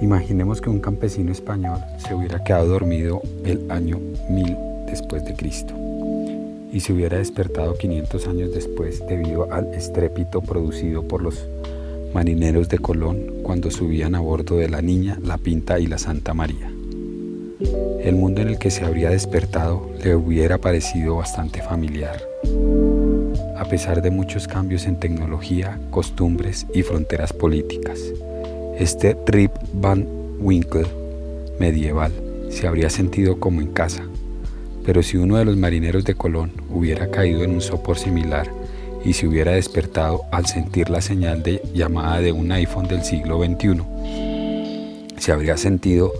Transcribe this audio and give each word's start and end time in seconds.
Imaginemos 0.00 0.60
que 0.60 0.68
un 0.68 0.80
campesino 0.80 1.30
español 1.30 1.78
se 1.98 2.14
hubiera 2.14 2.42
quedado 2.42 2.66
dormido 2.66 3.22
el 3.44 3.70
año 3.70 4.00
1000 4.28 4.56
después 4.86 5.24
de 5.24 5.34
Cristo 5.34 5.74
y 6.72 6.80
se 6.80 6.92
hubiera 6.92 7.18
despertado 7.18 7.78
500 7.78 8.26
años 8.26 8.52
después 8.52 9.06
debido 9.06 9.52
al 9.52 9.72
estrépito 9.74 10.40
producido 10.40 11.06
por 11.06 11.22
los 11.22 11.46
marineros 12.12 12.68
de 12.68 12.78
Colón 12.78 13.42
cuando 13.44 13.70
subían 13.70 14.16
a 14.16 14.20
bordo 14.20 14.56
de 14.56 14.68
la 14.68 14.82
Niña, 14.82 15.16
la 15.22 15.38
Pinta 15.38 15.78
y 15.78 15.86
la 15.86 15.98
Santa 15.98 16.34
María. 16.34 16.72
El 18.00 18.16
mundo 18.16 18.40
en 18.40 18.48
el 18.48 18.58
que 18.58 18.72
se 18.72 18.84
habría 18.84 19.10
despertado 19.10 19.88
le 20.02 20.16
hubiera 20.16 20.58
parecido 20.58 21.16
bastante 21.16 21.62
familiar, 21.62 22.20
a 23.64 23.66
pesar 23.66 24.02
de 24.02 24.10
muchos 24.10 24.46
cambios 24.46 24.84
en 24.84 25.00
tecnología, 25.00 25.80
costumbres 25.90 26.66
y 26.74 26.82
fronteras 26.82 27.32
políticas. 27.32 27.98
Este 28.78 29.16
Rip 29.26 29.52
Van 29.72 30.06
Winkle 30.38 30.86
medieval 31.58 32.12
se 32.50 32.66
habría 32.66 32.90
sentido 32.90 33.40
como 33.40 33.62
en 33.62 33.68
casa, 33.68 34.02
pero 34.84 35.02
si 35.02 35.16
uno 35.16 35.38
de 35.38 35.46
los 35.46 35.56
marineros 35.56 36.04
de 36.04 36.14
Colón 36.14 36.52
hubiera 36.68 37.10
caído 37.10 37.42
en 37.42 37.52
un 37.52 37.62
sopor 37.62 37.96
similar 37.96 38.50
y 39.02 39.14
se 39.14 39.26
hubiera 39.26 39.52
despertado 39.52 40.24
al 40.30 40.44
sentir 40.44 40.90
la 40.90 41.00
señal 41.00 41.42
de 41.42 41.62
llamada 41.72 42.20
de 42.20 42.32
un 42.32 42.52
iPhone 42.52 42.86
del 42.86 43.02
siglo 43.02 43.42
XXI, 43.42 43.80
se 45.16 45.32
habría 45.32 45.56
sentido 45.56 46.12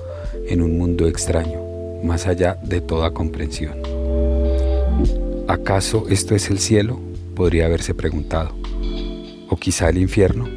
en 0.48 0.62
un 0.62 0.78
mundo 0.78 1.06
extraño, 1.06 1.60
más 2.02 2.26
allá 2.26 2.56
de 2.62 2.80
toda 2.80 3.10
comprensión. 3.10 3.74
¿Acaso 5.46 6.06
esto 6.08 6.34
es 6.34 6.48
el 6.48 6.58
cielo? 6.58 7.00
Podría 7.34 7.66
haberse 7.66 7.94
preguntado. 7.94 8.54
¿O 9.48 9.56
quizá 9.56 9.88
el 9.88 9.98
infierno? 9.98 10.48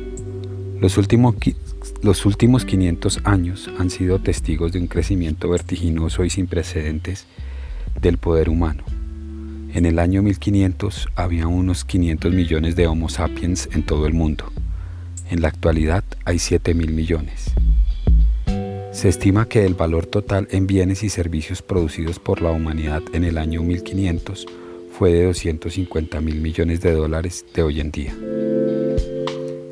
Los 0.80 0.98
últimos, 1.00 1.36
los 2.04 2.26
últimos 2.26 2.66
500 2.66 3.22
años 3.24 3.70
han 3.80 3.90
sido 3.90 4.20
testigos 4.20 4.72
de 4.72 4.80
un 4.80 4.88
crecimiento 4.88 5.50
vertiginoso 5.50 6.24
y 6.24 6.30
sin 6.30 6.46
precedentes 6.46 7.26
del 8.00 8.20
poder 8.20 8.50
humano. 8.50 8.84
En 9.74 9.88
el 9.88 9.98
año 9.98 10.22
1500 10.22 11.10
había 11.16 11.48
unos 11.48 11.84
500 11.84 12.32
millones 12.32 12.76
de 12.76 12.86
Homo 12.86 13.10
sapiens 13.10 13.70
en 13.74 13.84
todo 13.84 14.06
el 14.06 14.14
mundo. 14.14 14.46
En 15.32 15.42
la 15.42 15.48
actualidad 15.48 16.04
hay 16.26 16.38
7 16.38 16.76
mil 16.76 16.94
millones. 16.94 17.52
Se 18.92 19.10
estima 19.10 19.48
que 19.48 19.66
el 19.66 19.74
valor 19.74 20.06
total 20.06 20.48
en 20.52 20.68
bienes 20.68 21.04
y 21.04 21.10
servicios 21.10 21.64
producidos 21.64 22.20
por 22.20 22.42
la 22.42 22.52
humanidad 22.52 23.02
en 23.14 23.24
el 23.24 23.40
año 23.40 23.64
1500 23.64 24.46
fue 24.98 25.14
de 25.14 25.26
250 25.26 26.22
mil 26.22 26.42
millones 26.42 26.82
de 26.82 26.92
dólares 26.92 27.46
de 27.54 27.62
hoy 27.62 27.82
en 27.82 27.92
día. 27.92 28.16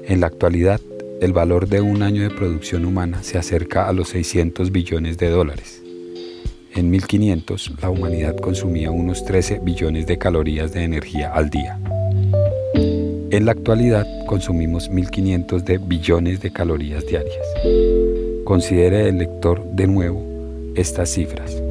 En 0.03 0.21
la 0.21 0.27
actualidad, 0.27 0.79
el 1.19 1.33
valor 1.33 1.67
de 1.67 1.81
un 1.81 2.03
año 2.03 2.21
de 2.21 2.29
producción 2.29 2.85
humana 2.85 3.23
se 3.23 3.39
acerca 3.39 3.87
a 3.87 3.93
los 3.93 4.09
600 4.09 4.71
billones 4.71 5.17
de 5.17 5.29
dólares. 5.29 5.81
En 6.75 6.91
1500 6.91 7.73
la 7.81 7.89
humanidad 7.89 8.35
consumía 8.37 8.91
unos 8.91 9.25
13 9.25 9.61
billones 9.63 10.05
de 10.05 10.19
calorías 10.19 10.73
de 10.73 10.83
energía 10.83 11.33
al 11.33 11.49
día. 11.49 11.79
En 13.31 13.45
la 13.45 13.53
actualidad 13.53 14.05
consumimos 14.27 14.89
1500 14.89 15.65
de 15.65 15.79
billones 15.79 16.39
de 16.41 16.53
calorías 16.53 17.03
diarias. 17.07 17.47
Considere 18.43 19.09
el 19.09 19.17
lector 19.17 19.65
de 19.71 19.87
nuevo 19.87 20.23
estas 20.75 21.09
cifras. 21.09 21.64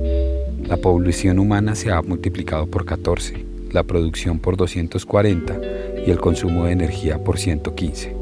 La 0.67 0.77
población 0.77 1.39
humana 1.39 1.75
se 1.75 1.91
ha 1.91 2.03
multiplicado 2.03 2.67
por 2.67 2.85
14, 2.85 3.45
la 3.71 3.83
producción 3.83 4.39
por 4.39 4.57
240 4.57 5.61
y 6.07 6.11
el 6.11 6.19
consumo 6.19 6.65
de 6.65 6.73
energía 6.73 7.23
por 7.23 7.39
115. 7.39 8.17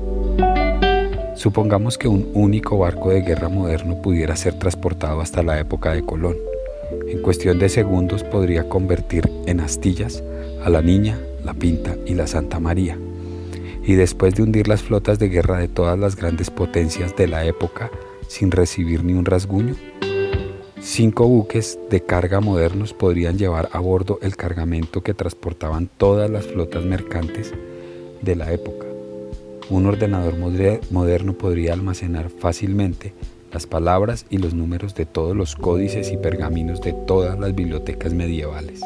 Supongamos 1.37 1.99
que 1.99 2.09
un 2.09 2.31
único 2.35 2.79
barco 2.79 3.11
de 3.11 3.23
guerra 3.23 3.49
moderno 3.49 4.01
pudiera 4.03 4.37
ser 4.37 4.59
transportado 4.59 5.21
hasta 5.21 5.43
la 5.43 5.59
época 5.59 5.93
de 5.93 6.03
Colón 6.03 6.37
en 7.09 7.21
cuestión 7.21 7.59
de 7.59 7.69
segundos 7.69 8.25
podría 8.25 8.69
convertir 8.69 9.29
en 9.47 9.61
astillas 9.61 10.23
a 10.65 10.71
la 10.71 10.83
Niña, 10.83 11.19
la 11.45 11.55
Pinta 11.55 11.97
y 12.07 12.15
la 12.15 12.27
Santa 12.27 12.61
María. 12.61 12.99
Y 13.85 13.95
después 13.95 14.35
de 14.35 14.43
hundir 14.43 14.69
las 14.69 14.83
flotas 14.83 15.19
de 15.19 15.29
guerra 15.29 15.59
de 15.59 15.69
todas 15.69 15.99
las 15.99 16.17
grandes 16.17 16.51
potencias 16.51 17.17
de 17.17 17.27
la 17.27 17.45
época 17.45 17.91
sin 18.29 18.51
recibir 18.51 19.05
ni 19.05 19.13
un 19.13 19.25
rasguño, 19.25 19.75
cinco 20.83 21.29
buques 21.29 21.79
de 21.91 22.01
carga 22.01 22.41
modernos 22.41 22.93
podrían 22.93 23.39
llevar 23.39 23.69
a 23.73 23.79
bordo 23.79 24.19
el 24.21 24.37
cargamento 24.37 25.03
que 25.03 25.15
transportaban 25.15 25.89
todas 25.97 26.29
las 26.29 26.47
flotas 26.47 26.85
mercantes 26.85 27.55
de 28.21 28.35
la 28.35 28.53
época. 28.53 28.87
Un 29.71 29.87
ordenador 29.87 30.35
moderno 30.37 31.35
podría 31.35 31.73
almacenar 31.73 32.31
fácilmente 32.31 33.15
las 33.53 33.67
palabras 33.67 34.27
y 34.29 34.39
los 34.39 34.55
números 34.55 34.97
de 34.97 35.07
todos 35.07 35.37
los 35.37 35.55
códices 35.55 36.11
y 36.11 36.17
pergaminos 36.17 36.81
de 36.81 36.93
todas 36.93 37.39
las 37.39 37.55
bibliotecas 37.55 38.13
medievales. 38.13 38.81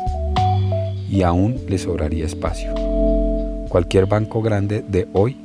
Y 1.08 1.22
aún 1.22 1.58
le 1.66 1.78
sobraría 1.78 2.26
espacio. 2.26 2.74
Cualquier 3.70 4.04
banco 4.04 4.42
grande 4.42 4.84
de 4.86 5.08
hoy 5.14 5.38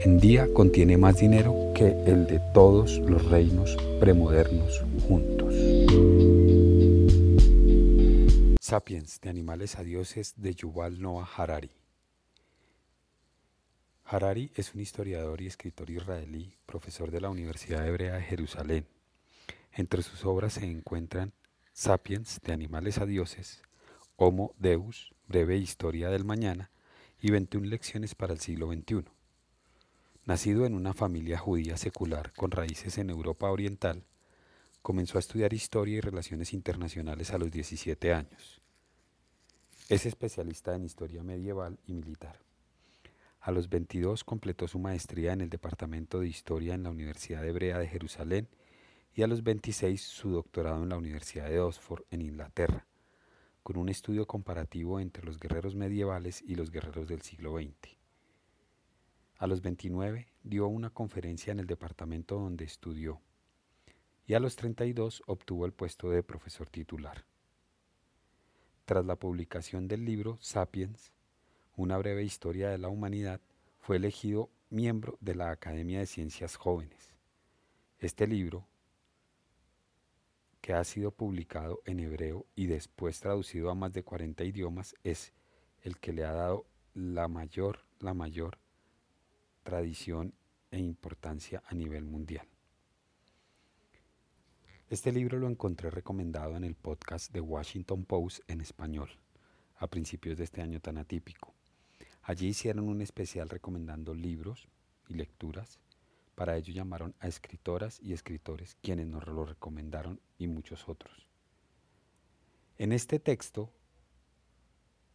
en 0.00 0.18
día 0.18 0.48
contiene 0.52 0.98
más 0.98 1.18
dinero 1.18 1.54
que 1.74 1.96
el 2.06 2.26
de 2.26 2.40
todos 2.52 2.98
los 2.98 3.24
reinos 3.30 3.76
premodernos 4.00 4.82
Sapiens 8.68 9.18
de 9.22 9.30
animales 9.30 9.78
a 9.78 9.82
dioses 9.82 10.34
de 10.36 10.54
Yuval 10.54 11.00
Noah 11.00 11.26
Harari. 11.38 11.70
Harari 14.04 14.52
es 14.56 14.74
un 14.74 14.82
historiador 14.82 15.40
y 15.40 15.46
escritor 15.46 15.88
israelí, 15.88 16.54
profesor 16.66 17.10
de 17.10 17.22
la 17.22 17.30
Universidad 17.30 17.88
Hebrea 17.88 18.16
de 18.16 18.22
Jerusalén. 18.24 18.86
Entre 19.72 20.02
sus 20.02 20.26
obras 20.26 20.52
se 20.52 20.66
encuentran 20.66 21.32
Sapiens, 21.72 22.42
de 22.42 22.52
animales 22.52 22.98
a 22.98 23.06
dioses, 23.06 23.62
Homo 24.16 24.54
Deus, 24.58 25.14
breve 25.26 25.56
historia 25.56 26.10
del 26.10 26.26
mañana, 26.26 26.70
y 27.22 27.30
21 27.30 27.68
lecciones 27.68 28.14
para 28.14 28.34
el 28.34 28.40
siglo 28.40 28.70
XXI. 28.70 29.06
Nacido 30.26 30.66
en 30.66 30.74
una 30.74 30.92
familia 30.92 31.38
judía 31.38 31.78
secular 31.78 32.34
con 32.34 32.50
raíces 32.50 32.98
en 32.98 33.08
Europa 33.08 33.50
Oriental, 33.50 34.04
comenzó 34.88 35.18
a 35.18 35.20
estudiar 35.20 35.52
historia 35.52 35.98
y 35.98 36.00
relaciones 36.00 36.54
internacionales 36.54 37.30
a 37.32 37.36
los 37.36 37.50
17 37.50 38.14
años. 38.14 38.62
Es 39.90 40.06
especialista 40.06 40.74
en 40.74 40.82
historia 40.82 41.22
medieval 41.22 41.78
y 41.86 41.92
militar. 41.92 42.40
A 43.42 43.50
los 43.50 43.68
22 43.68 44.24
completó 44.24 44.66
su 44.66 44.78
maestría 44.78 45.34
en 45.34 45.42
el 45.42 45.50
Departamento 45.50 46.20
de 46.20 46.28
Historia 46.28 46.72
en 46.72 46.84
la 46.84 46.90
Universidad 46.90 47.44
Hebrea 47.44 47.76
de 47.76 47.86
Jerusalén 47.86 48.48
y 49.14 49.20
a 49.20 49.26
los 49.26 49.42
26 49.42 50.00
su 50.00 50.30
doctorado 50.30 50.82
en 50.82 50.88
la 50.88 50.96
Universidad 50.96 51.50
de 51.50 51.60
Oxford 51.60 52.04
en 52.10 52.22
Inglaterra, 52.22 52.86
con 53.62 53.76
un 53.76 53.90
estudio 53.90 54.26
comparativo 54.26 55.00
entre 55.00 55.22
los 55.22 55.38
guerreros 55.38 55.74
medievales 55.74 56.40
y 56.40 56.54
los 56.54 56.70
guerreros 56.70 57.08
del 57.08 57.20
siglo 57.20 57.58
XX. 57.58 57.94
A 59.36 59.46
los 59.46 59.60
29 59.60 60.28
dio 60.44 60.66
una 60.66 60.88
conferencia 60.88 61.50
en 61.50 61.60
el 61.60 61.66
departamento 61.66 62.36
donde 62.36 62.64
estudió 62.64 63.20
y 64.28 64.34
a 64.34 64.40
los 64.40 64.56
32 64.56 65.22
obtuvo 65.26 65.64
el 65.64 65.72
puesto 65.72 66.10
de 66.10 66.22
profesor 66.22 66.68
titular. 66.68 67.24
Tras 68.84 69.04
la 69.06 69.16
publicación 69.16 69.88
del 69.88 70.04
libro 70.04 70.36
Sapiens, 70.42 71.12
una 71.76 71.96
breve 71.96 72.22
historia 72.24 72.68
de 72.68 72.76
la 72.76 72.88
humanidad, 72.88 73.40
fue 73.80 73.96
elegido 73.96 74.50
miembro 74.68 75.16
de 75.22 75.34
la 75.34 75.50
Academia 75.50 76.00
de 76.00 76.06
Ciencias 76.06 76.56
Jóvenes. 76.56 77.14
Este 78.00 78.26
libro, 78.26 78.66
que 80.60 80.74
ha 80.74 80.84
sido 80.84 81.10
publicado 81.10 81.80
en 81.86 81.98
hebreo 81.98 82.44
y 82.54 82.66
después 82.66 83.20
traducido 83.20 83.70
a 83.70 83.74
más 83.74 83.94
de 83.94 84.02
40 84.02 84.44
idiomas, 84.44 84.94
es 85.04 85.32
el 85.80 85.98
que 85.98 86.12
le 86.12 86.26
ha 86.26 86.32
dado 86.32 86.66
la 86.92 87.28
mayor, 87.28 87.86
la 87.98 88.12
mayor 88.12 88.58
tradición 89.62 90.34
e 90.70 90.78
importancia 90.78 91.62
a 91.66 91.74
nivel 91.74 92.04
mundial. 92.04 92.46
Este 94.90 95.12
libro 95.12 95.38
lo 95.38 95.50
encontré 95.50 95.90
recomendado 95.90 96.56
en 96.56 96.64
el 96.64 96.74
podcast 96.74 97.30
de 97.30 97.42
Washington 97.42 98.06
Post 98.06 98.40
en 98.48 98.62
español, 98.62 99.10
a 99.76 99.86
principios 99.86 100.38
de 100.38 100.44
este 100.44 100.62
año 100.62 100.80
tan 100.80 100.96
atípico. 100.96 101.52
Allí 102.22 102.48
hicieron 102.48 102.88
un 102.88 103.02
especial 103.02 103.50
recomendando 103.50 104.14
libros 104.14 104.66
y 105.06 105.12
lecturas. 105.12 105.78
Para 106.34 106.56
ello 106.56 106.72
llamaron 106.72 107.14
a 107.20 107.28
escritoras 107.28 108.00
y 108.00 108.14
escritores, 108.14 108.78
quienes 108.80 109.08
nos 109.08 109.26
lo 109.26 109.44
recomendaron 109.44 110.20
y 110.38 110.46
muchos 110.46 110.88
otros. 110.88 111.28
En 112.78 112.92
este 112.92 113.18
texto, 113.18 113.70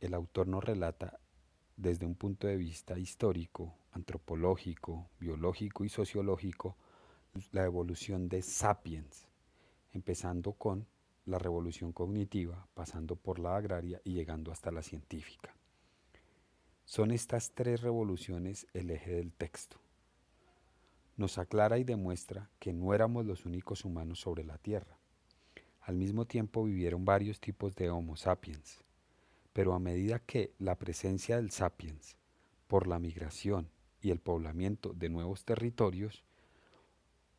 el 0.01 0.13
autor 0.13 0.47
nos 0.47 0.63
relata 0.63 1.19
desde 1.77 2.05
un 2.05 2.13
punto 2.13 2.45
de 2.45 2.57
vista 2.57 2.99
histórico, 2.99 3.73
antropológico, 3.91 5.09
biológico 5.19 5.83
y 5.83 5.89
sociológico 5.89 6.77
la 7.51 7.63
evolución 7.63 8.29
de 8.29 8.43
sapiens, 8.43 9.32
empezando 9.93 10.53
con 10.53 10.87
la 11.25 11.39
revolución 11.39 11.93
cognitiva, 11.93 12.67
pasando 12.73 13.15
por 13.15 13.39
la 13.39 13.55
agraria 13.55 14.01
y 14.03 14.13
llegando 14.13 14.51
hasta 14.51 14.71
la 14.71 14.81
científica. 14.81 15.55
Son 16.85 17.11
estas 17.11 17.51
tres 17.51 17.81
revoluciones 17.81 18.67
el 18.73 18.91
eje 18.91 19.13
del 19.13 19.31
texto. 19.31 19.77
nos 21.15 21.37
aclara 21.37 21.77
y 21.77 21.83
demuestra 21.83 22.49
que 22.59 22.73
no 22.73 22.93
éramos 22.93 23.25
los 23.25 23.45
únicos 23.45 23.85
humanos 23.85 24.19
sobre 24.19 24.43
la 24.43 24.57
Tierra. 24.57 24.97
Al 25.81 25.95
mismo 25.95 26.25
tiempo 26.25 26.63
vivieron 26.63 27.05
varios 27.05 27.39
tipos 27.39 27.75
de 27.75 27.91
Homo 27.91 28.17
sapiens, 28.17 28.83
pero 29.53 29.73
a 29.73 29.79
medida 29.79 30.17
que 30.19 30.53
la 30.57 30.75
presencia 30.75 31.35
del 31.35 31.51
sapiens, 31.51 32.17
por 32.67 32.87
la 32.87 32.99
migración 32.99 33.69
y 34.01 34.09
el 34.09 34.19
poblamiento 34.19 34.93
de 34.93 35.09
nuevos 35.09 35.45
territorios, 35.45 36.23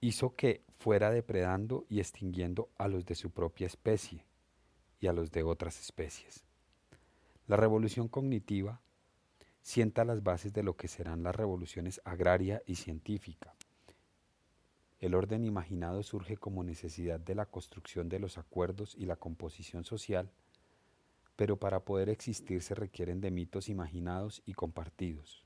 hizo 0.07 0.37
que 0.37 0.63
fuera 0.69 1.11
depredando 1.11 1.87
y 1.89 1.99
extinguiendo 1.99 2.69
a 2.77 2.89
los 2.89 3.07
de 3.07 3.15
su 3.15 3.31
propia 3.31 3.67
especie 3.67 4.27
y 5.01 5.07
a 5.07 5.15
los 5.15 5.33
de 5.33 5.43
otras 5.43 5.81
especies. 5.81 6.45
La 7.47 7.57
revolución 7.57 8.09
cognitiva 8.09 8.83
sienta 9.63 10.05
las 10.05 10.23
bases 10.23 10.53
de 10.53 10.63
lo 10.63 10.77
que 10.77 10.89
serán 10.89 11.23
las 11.23 11.35
revoluciones 11.35 12.03
agraria 12.05 12.63
y 12.67 12.75
científica. 12.75 13.55
El 15.01 15.15
orden 15.15 15.43
imaginado 15.43 16.03
surge 16.03 16.37
como 16.37 16.65
necesidad 16.65 17.19
de 17.19 17.35
la 17.35 17.47
construcción 17.47 18.11
de 18.11 18.19
los 18.19 18.37
acuerdos 18.37 18.95
y 18.99 19.07
la 19.07 19.17
composición 19.17 19.85
social, 19.85 20.31
pero 21.35 21.59
para 21.59 21.81
poder 21.81 22.11
existir 22.11 22.61
se 22.61 22.75
requieren 22.75 23.23
de 23.23 23.31
mitos 23.31 23.71
imaginados 23.71 24.43
y 24.45 24.53
compartidos. 24.53 25.44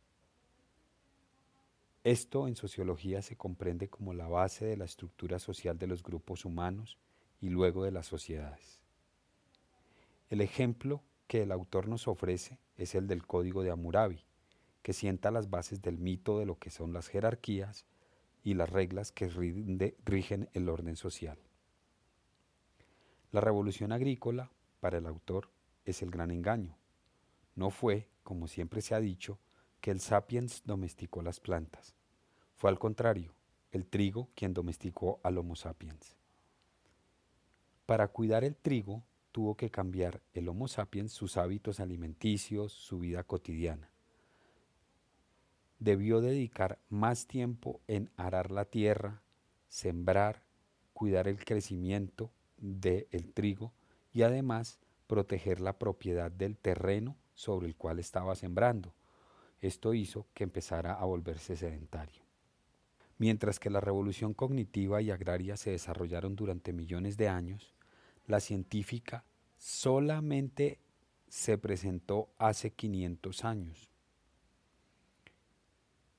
Esto 2.04 2.46
en 2.46 2.54
sociología 2.54 3.22
se 3.22 3.36
comprende 3.36 3.88
como 3.88 4.14
la 4.14 4.28
base 4.28 4.64
de 4.64 4.76
la 4.76 4.84
estructura 4.84 5.38
social 5.38 5.78
de 5.78 5.88
los 5.88 6.02
grupos 6.02 6.44
humanos 6.44 6.98
y 7.40 7.48
luego 7.48 7.84
de 7.84 7.90
las 7.90 8.06
sociedades. 8.06 8.80
El 10.28 10.40
ejemplo 10.40 11.02
que 11.26 11.42
el 11.42 11.52
autor 11.52 11.88
nos 11.88 12.06
ofrece 12.06 12.58
es 12.76 12.94
el 12.94 13.06
del 13.06 13.26
Código 13.26 13.62
de 13.62 13.70
Hammurabi, 13.70 14.24
que 14.82 14.92
sienta 14.92 15.30
las 15.30 15.50
bases 15.50 15.82
del 15.82 15.98
mito 15.98 16.38
de 16.38 16.46
lo 16.46 16.58
que 16.58 16.70
son 16.70 16.92
las 16.92 17.08
jerarquías 17.08 17.84
y 18.42 18.54
las 18.54 18.70
reglas 18.70 19.12
que 19.12 19.28
rigen 20.04 20.48
el 20.52 20.68
orden 20.68 20.96
social. 20.96 21.38
La 23.30 23.40
revolución 23.40 23.92
agrícola, 23.92 24.50
para 24.80 24.98
el 24.98 25.06
autor, 25.06 25.50
es 25.84 26.00
el 26.00 26.10
gran 26.10 26.30
engaño. 26.30 26.78
No 27.54 27.70
fue, 27.70 28.08
como 28.22 28.46
siempre 28.48 28.80
se 28.80 28.94
ha 28.94 29.00
dicho, 29.00 29.38
que 29.80 29.90
el 29.90 30.00
sapiens 30.00 30.62
domesticó 30.64 31.22
las 31.22 31.40
plantas. 31.40 31.94
Fue 32.56 32.70
al 32.70 32.78
contrario, 32.78 33.34
el 33.70 33.86
trigo 33.86 34.28
quien 34.34 34.54
domesticó 34.54 35.20
al 35.22 35.38
Homo 35.38 35.56
sapiens. 35.56 36.16
Para 37.86 38.08
cuidar 38.08 38.44
el 38.44 38.56
trigo, 38.56 39.02
tuvo 39.32 39.56
que 39.56 39.70
cambiar 39.70 40.20
el 40.34 40.48
Homo 40.48 40.68
sapiens 40.68 41.12
sus 41.12 41.36
hábitos 41.36 41.80
alimenticios, 41.80 42.72
su 42.72 42.98
vida 42.98 43.22
cotidiana. 43.24 43.90
Debió 45.78 46.20
dedicar 46.20 46.78
más 46.88 47.26
tiempo 47.26 47.80
en 47.86 48.10
arar 48.16 48.50
la 48.50 48.64
tierra, 48.64 49.22
sembrar, 49.68 50.42
cuidar 50.92 51.28
el 51.28 51.44
crecimiento 51.44 52.32
del 52.56 53.32
trigo 53.32 53.72
y 54.12 54.22
además 54.22 54.80
proteger 55.06 55.60
la 55.60 55.78
propiedad 55.78 56.32
del 56.32 56.58
terreno 56.58 57.16
sobre 57.34 57.68
el 57.68 57.76
cual 57.76 58.00
estaba 58.00 58.34
sembrando. 58.34 58.92
Esto 59.60 59.94
hizo 59.94 60.26
que 60.34 60.44
empezara 60.44 60.94
a 60.94 61.04
volverse 61.04 61.56
sedentario. 61.56 62.22
Mientras 63.18 63.58
que 63.58 63.70
la 63.70 63.80
revolución 63.80 64.32
cognitiva 64.32 65.02
y 65.02 65.10
agraria 65.10 65.56
se 65.56 65.70
desarrollaron 65.70 66.36
durante 66.36 66.72
millones 66.72 67.16
de 67.16 67.28
años, 67.28 67.74
la 68.26 68.38
científica 68.40 69.24
solamente 69.56 70.78
se 71.28 71.58
presentó 71.58 72.28
hace 72.38 72.70
500 72.70 73.44
años 73.44 73.90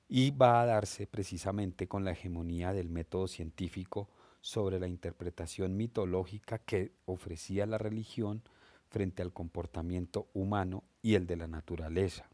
y 0.09 0.31
va 0.31 0.61
a 0.61 0.65
darse 0.65 1.07
precisamente 1.07 1.87
con 1.87 2.03
la 2.03 2.11
hegemonía 2.11 2.73
del 2.73 2.89
método 2.89 3.27
científico 3.27 4.09
sobre 4.41 4.79
la 4.79 4.87
interpretación 4.87 5.77
mitológica 5.77 6.57
que 6.57 6.91
ofrecía 7.05 7.65
la 7.65 7.77
religión 7.77 8.41
frente 8.89 9.21
al 9.21 9.31
comportamiento 9.31 10.27
humano 10.33 10.83
y 11.03 11.13
el 11.13 11.27
de 11.27 11.37
la 11.37 11.47
naturaleza. 11.47 12.27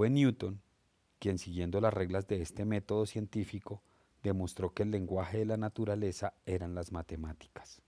Fue 0.00 0.08
Newton 0.08 0.62
quien, 1.18 1.36
siguiendo 1.36 1.78
las 1.78 1.92
reglas 1.92 2.26
de 2.26 2.40
este 2.40 2.64
método 2.64 3.04
científico, 3.04 3.82
demostró 4.22 4.72
que 4.72 4.82
el 4.82 4.90
lenguaje 4.90 5.36
de 5.36 5.44
la 5.44 5.58
naturaleza 5.58 6.32
eran 6.46 6.74
las 6.74 6.90
matemáticas. 6.90 7.82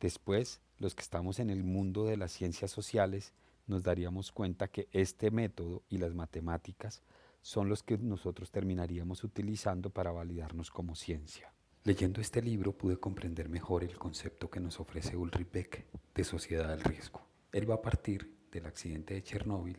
Después, 0.00 0.60
los 0.76 0.94
que 0.94 1.00
estamos 1.00 1.38
en 1.38 1.48
el 1.48 1.64
mundo 1.64 2.04
de 2.04 2.18
las 2.18 2.30
ciencias 2.30 2.70
sociales 2.70 3.32
nos 3.66 3.84
daríamos 3.84 4.32
cuenta 4.32 4.68
que 4.68 4.86
este 4.92 5.30
método 5.30 5.82
y 5.88 5.96
las 5.96 6.12
matemáticas 6.12 7.00
son 7.40 7.70
los 7.70 7.82
que 7.82 7.96
nosotros 7.96 8.50
terminaríamos 8.50 9.24
utilizando 9.24 9.88
para 9.88 10.12
validarnos 10.12 10.70
como 10.70 10.94
ciencia. 10.94 11.54
Leyendo 11.84 12.20
este 12.20 12.42
libro 12.42 12.76
pude 12.76 12.98
comprender 12.98 13.48
mejor 13.48 13.82
el 13.82 13.96
concepto 13.96 14.50
que 14.50 14.60
nos 14.60 14.78
ofrece 14.78 15.16
Ulrich 15.16 15.50
Beck 15.50 15.86
de 16.14 16.22
sociedad 16.22 16.68
del 16.68 16.84
riesgo. 16.84 17.22
Él 17.50 17.70
va 17.70 17.76
a 17.76 17.82
partir 17.82 18.36
del 18.52 18.66
accidente 18.66 19.14
de 19.14 19.22
Chernóbil 19.22 19.78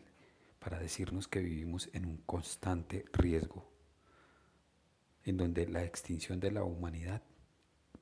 para 0.66 0.80
decirnos 0.80 1.28
que 1.28 1.42
vivimos 1.42 1.92
en 1.94 2.08
un 2.08 2.18
constante 2.18 3.06
riesgo 3.14 3.72
en 5.24 5.38
donde 5.38 5.68
la 5.68 5.84
extinción 5.84 6.40
de 6.40 6.50
la 6.50 6.64
humanidad 6.64 7.22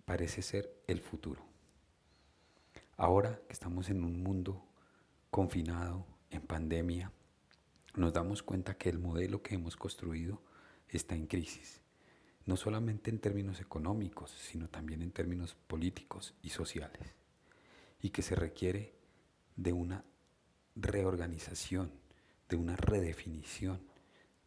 parece 0.05 0.41
ser 0.41 0.73
el 0.87 1.01
futuro. 1.01 1.45
Ahora 2.95 3.41
que 3.47 3.51
estamos 3.51 3.89
en 3.89 4.01
un 4.05 4.23
mundo 4.23 4.65
confinado, 5.29 6.07
en 6.29 6.41
pandemia, 6.41 7.11
nos 7.95 8.13
damos 8.13 8.41
cuenta 8.41 8.77
que 8.77 8.87
el 8.87 8.97
modelo 8.97 9.41
que 9.41 9.55
hemos 9.55 9.75
construido 9.75 10.41
está 10.87 11.15
en 11.15 11.27
crisis, 11.27 11.81
no 12.45 12.55
solamente 12.55 13.09
en 13.09 13.19
términos 13.19 13.59
económicos, 13.59 14.31
sino 14.31 14.69
también 14.69 15.01
en 15.01 15.11
términos 15.11 15.57
políticos 15.67 16.33
y 16.41 16.51
sociales, 16.51 17.13
y 18.01 18.11
que 18.11 18.21
se 18.21 18.35
requiere 18.35 18.95
de 19.57 19.73
una 19.73 20.05
reorganización, 20.77 22.02
de 22.53 22.57
una 22.57 22.75
redefinición 22.75 23.81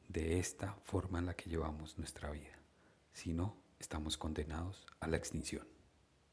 de 0.08 0.38
esta 0.38 0.74
forma 0.84 1.18
en 1.18 1.26
la 1.26 1.34
que 1.34 1.50
llevamos 1.50 1.98
nuestra 1.98 2.30
vida 2.30 2.56
si 3.12 3.32
no, 3.32 3.56
estamos 3.80 4.16
condenados 4.16 4.86
a 5.00 5.08
la 5.08 5.16
extinción. 5.16 5.66